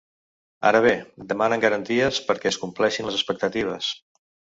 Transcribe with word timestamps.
Ara 0.69 0.79
bé, 0.85 0.93
demanen 1.33 1.61
garanties 1.65 2.21
perquè 2.29 2.49
es 2.53 2.57
compleixin 2.63 3.09
les 3.11 3.19
expectatives. 3.21 3.91